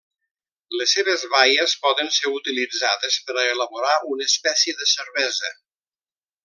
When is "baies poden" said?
1.33-2.09